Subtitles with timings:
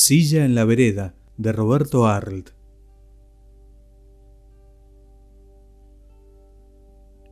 [0.00, 2.50] Silla en la vereda de Roberto Arlt.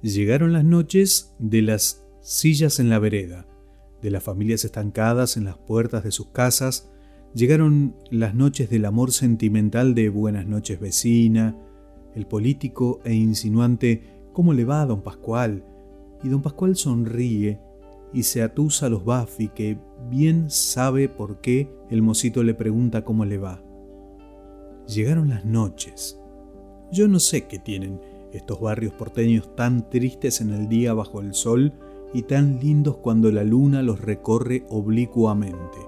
[0.00, 3.46] Llegaron las noches de las sillas en la vereda,
[4.00, 6.90] de las familias estancadas en las puertas de sus casas,
[7.34, 11.54] llegaron las noches del amor sentimental de Buenas noches vecina,
[12.14, 15.66] el político e insinuante ¿Cómo le va a don Pascual?
[16.22, 17.60] Y don Pascual sonríe
[18.14, 19.76] y se atusa a los Buffy que
[20.08, 23.60] bien sabe por qué el mocito le pregunta cómo le va.
[24.86, 26.20] Llegaron las noches.
[26.92, 28.00] Yo no sé qué tienen
[28.32, 31.72] estos barrios porteños tan tristes en el día bajo el sol
[32.12, 35.78] y tan lindos cuando la luna los recorre oblicuamente.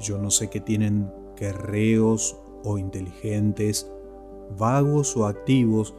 [0.00, 3.90] Yo no sé qué tienen guerreos o inteligentes,
[4.58, 5.94] vagos o activos,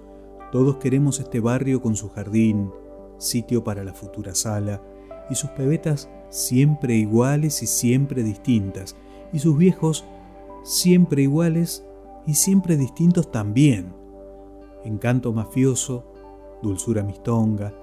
[0.52, 2.70] todos queremos este barrio con su jardín,
[3.18, 4.82] sitio para la futura sala,
[5.30, 8.96] y sus pebetas siempre iguales y siempre distintas,
[9.32, 10.06] y sus viejos
[10.64, 11.86] siempre iguales
[12.26, 13.94] y siempre distintos también.
[14.84, 16.06] Encanto mafioso,
[16.62, 17.74] dulzura mistonga,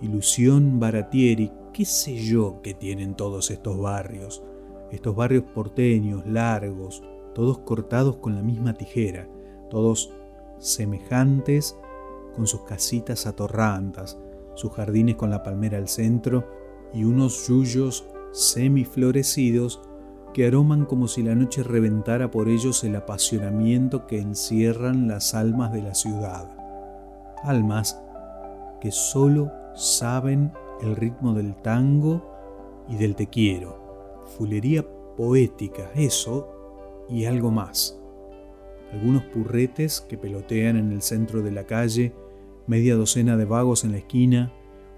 [0.00, 4.42] ilusión baratieri, qué sé yo que tienen todos estos barrios,
[4.90, 7.02] estos barrios porteños, largos,
[7.34, 9.28] todos cortados con la misma tijera,
[9.68, 10.12] todos
[10.58, 11.76] semejantes
[12.34, 14.18] con sus casitas atorrantas,
[14.54, 16.59] sus jardines con la palmera al centro
[16.92, 19.80] y unos yuyos semiflorecidos
[20.32, 25.72] que aroman como si la noche reventara por ellos el apasionamiento que encierran las almas
[25.72, 26.48] de la ciudad.
[27.42, 28.00] Almas
[28.80, 30.52] que solo saben
[30.82, 32.22] el ritmo del tango
[32.88, 34.24] y del te quiero.
[34.38, 36.48] Fulería poética, eso
[37.08, 37.98] y algo más.
[38.92, 42.12] Algunos purretes que pelotean en el centro de la calle,
[42.66, 44.52] media docena de vagos en la esquina,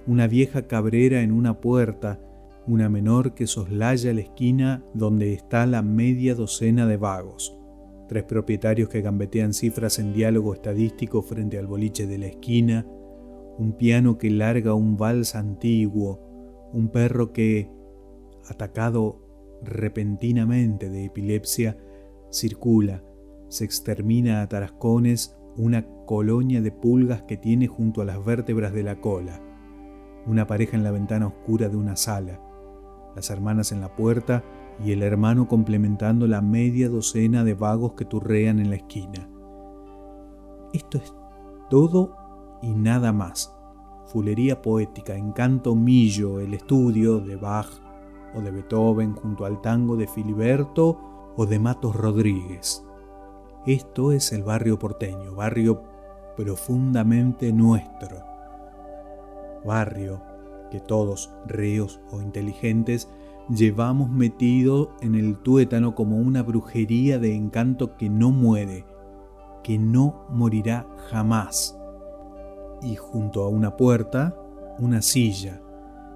[0.06, 2.20] una vieja cabrera en una puerta,
[2.66, 7.56] una menor que soslaya la esquina donde está la media docena de vagos,
[8.08, 12.86] tres propietarios que gambetean cifras en diálogo estadístico frente al boliche de la esquina,
[13.58, 17.70] un piano que larga un vals antiguo, un perro que,
[18.48, 19.20] atacado
[19.62, 21.76] repentinamente de epilepsia,
[22.30, 23.04] circula,
[23.48, 28.82] se extermina a tarascones una colonia de pulgas que tiene junto a las vértebras de
[28.82, 29.40] la cola,
[30.26, 32.40] una pareja en la ventana oscura de una sala,
[33.14, 34.42] las hermanas en la puerta
[34.84, 39.28] y el hermano complementando la media docena de vagos que turrean en la esquina.
[40.72, 41.14] Esto es
[41.68, 42.16] todo
[42.62, 43.54] y nada más.
[44.06, 47.68] Fulería poética, encanto millo, el estudio de Bach
[48.34, 52.84] o de Beethoven junto al tango de Filiberto o de Matos Rodríguez.
[53.66, 55.82] Esto es el barrio porteño, barrio
[56.36, 58.31] profundamente nuestro.
[59.64, 60.22] Barrio
[60.72, 63.10] que todos, reos o inteligentes,
[63.54, 68.86] llevamos metido en el tuétano como una brujería de encanto que no muere,
[69.62, 71.78] que no morirá jamás.
[72.80, 74.34] Y junto a una puerta,
[74.78, 75.60] una silla,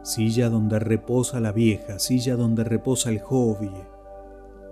[0.03, 3.75] silla donde reposa la vieja, silla donde reposa el joven,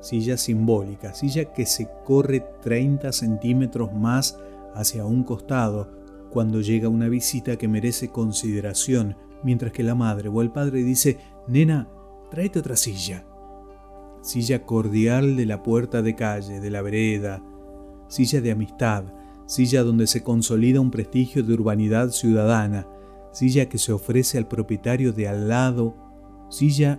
[0.01, 4.39] silla simbólica, silla que se corre 30 centímetros más
[4.75, 6.04] hacia un costado
[6.35, 11.19] cuando llega una visita que merece consideración mientras que la madre o el padre dice,
[11.47, 11.89] nena,
[12.29, 13.25] tráete otra silla.
[14.21, 17.41] Silla cordial de la puerta de calle, de la vereda,
[18.09, 19.05] silla de amistad,
[19.47, 22.89] silla donde se consolida un prestigio de urbanidad ciudadana,
[23.31, 25.95] silla que se ofrece al propietario de al lado,
[26.51, 26.99] silla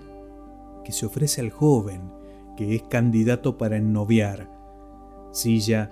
[0.85, 2.09] que se ofrece al joven,
[2.55, 4.49] que es candidato para ennoviar,
[5.33, 5.91] silla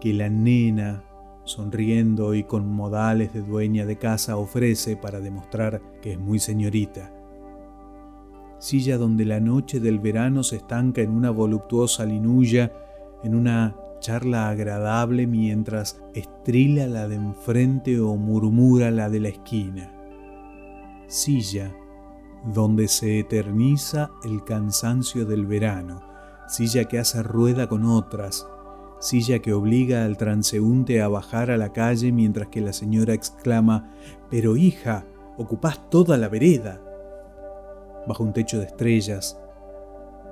[0.00, 1.02] que la nena
[1.44, 7.12] sonriendo y con modales de dueña de casa, ofrece para demostrar que es muy señorita.
[8.58, 12.72] Silla donde la noche del verano se estanca en una voluptuosa linulla,
[13.22, 19.92] en una charla agradable mientras estrila la de enfrente o murmura la de la esquina.
[21.06, 21.74] Silla
[22.52, 26.02] donde se eterniza el cansancio del verano,
[26.48, 28.46] silla que hace rueda con otras,
[29.04, 33.92] silla que obliga al transeúnte a bajar a la calle mientras que la señora exclama,
[34.30, 35.04] Pero hija,
[35.36, 36.80] ocupás toda la vereda.
[38.08, 39.38] Bajo un techo de estrellas,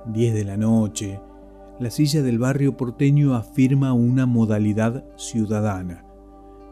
[0.06, 1.20] diez de la noche,
[1.78, 6.04] la silla del barrio porteño afirma una modalidad ciudadana.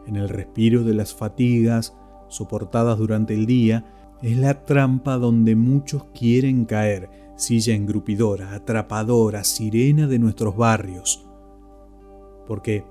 [0.07, 1.95] En el respiro de las fatigas
[2.29, 3.85] soportadas durante el día,
[4.23, 11.30] es la trampa donde muchos quieren caer, silla engrupidora, atrapadora, sirena de nuestros barrios
[12.51, 12.83] porque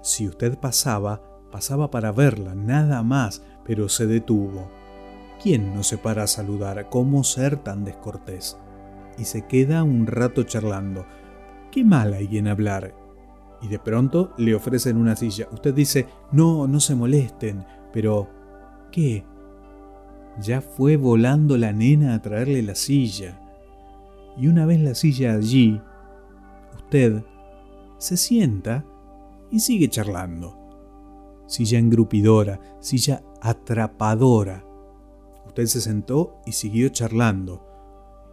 [0.00, 1.20] si usted pasaba,
[1.50, 4.70] pasaba para verla, nada más, pero se detuvo.
[5.42, 6.88] ¿Quién no se para a saludar?
[6.88, 8.56] ¿Cómo ser tan descortés?
[9.18, 11.04] Y se queda un rato charlando.
[11.72, 12.94] ¿qué mal hay en hablar?
[13.60, 15.48] Y de pronto le ofrecen una silla.
[15.50, 18.28] Usted dice, no, no se molesten, pero
[18.92, 19.24] ¿qué?
[20.40, 23.40] Ya fue volando la nena a traerle la silla.
[24.38, 25.80] Y una vez la silla allí,
[26.76, 27.24] usted
[27.98, 28.84] se sienta
[29.52, 30.58] y sigue charlando.
[31.46, 34.64] Silla engrupidora, silla atrapadora.
[35.46, 37.68] Usted se sentó y siguió charlando.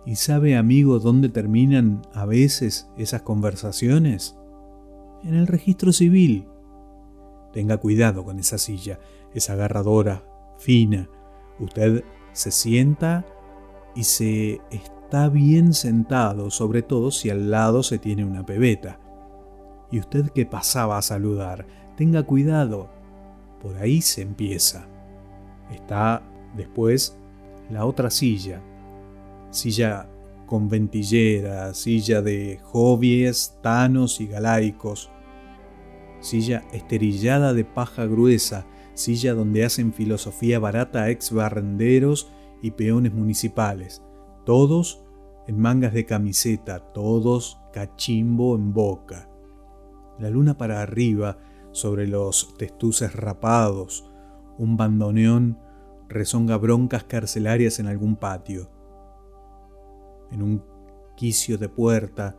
[0.06, 4.38] ¿Y sabe, amigo, dónde terminan a veces esas conversaciones?
[5.24, 6.48] En el registro civil.
[7.52, 9.00] Tenga cuidado con esa silla,
[9.34, 10.24] es agarradora,
[10.58, 11.10] fina.
[11.60, 13.26] Usted se sienta
[13.94, 19.00] y se está bien sentado, sobre todo si al lado se tiene una pebeta.
[19.92, 21.66] Y usted que pasaba a saludar,
[21.98, 22.90] tenga cuidado,
[23.62, 24.88] por ahí se empieza.
[25.72, 26.22] Está
[26.56, 27.18] después
[27.70, 28.62] la otra silla,
[29.52, 30.10] silla
[30.46, 35.12] con ventillera, silla de jovies, tanos y galaicos,
[36.22, 42.32] silla esterillada de paja gruesa, silla donde hacen filosofía barata ex barrenderos
[42.62, 44.02] y peones municipales,
[44.46, 45.04] todos
[45.48, 49.29] en mangas de camiseta, todos cachimbo en boca.
[50.20, 51.38] La luna para arriba,
[51.72, 54.10] sobre los testuces rapados,
[54.58, 55.60] un bandoneón
[56.10, 58.70] rezonga broncas carcelarias en algún patio.
[60.32, 60.64] En un
[61.16, 62.36] quicio de puerta,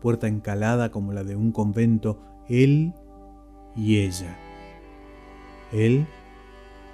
[0.00, 2.92] puerta encalada como la de un convento, él
[3.74, 4.36] y ella.
[5.72, 6.06] Él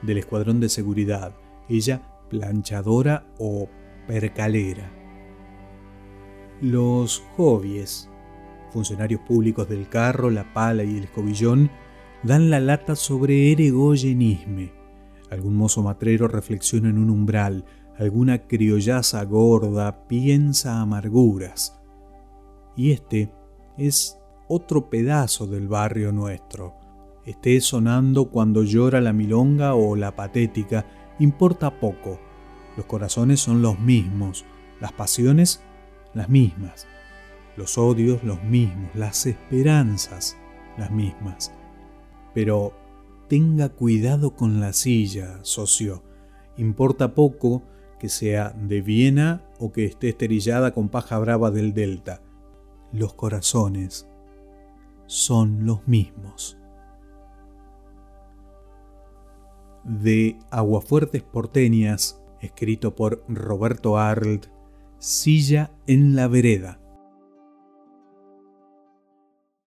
[0.02, 1.34] del escuadrón de seguridad,
[1.68, 3.68] ella planchadora o
[4.06, 4.90] percalera.
[6.60, 8.09] Los jovies,
[8.70, 11.70] funcionarios públicos del carro, la pala y el escobillón,
[12.22, 14.72] dan la lata sobre eregoyenisme.
[15.30, 17.64] Algún mozo matrero reflexiona en un umbral,
[17.98, 21.80] alguna criollaza gorda piensa amarguras.
[22.76, 23.32] Y este
[23.76, 24.18] es
[24.48, 26.74] otro pedazo del barrio nuestro.
[27.26, 30.86] Esté sonando cuando llora la milonga o la patética,
[31.18, 32.18] importa poco.
[32.76, 34.44] Los corazones son los mismos,
[34.80, 35.62] las pasiones
[36.14, 36.86] las mismas,
[37.60, 40.38] los odios los mismos, las esperanzas
[40.78, 41.52] las mismas.
[42.32, 42.72] Pero
[43.28, 46.02] tenga cuidado con la silla, socio.
[46.56, 47.62] Importa poco
[47.98, 52.22] que sea de Viena o que esté esterillada con paja brava del Delta.
[52.92, 54.08] Los corazones
[55.04, 56.56] son los mismos.
[59.84, 64.46] De Aguafuertes Porteñas, escrito por Roberto Arlt,
[64.98, 66.80] Silla en la Vereda.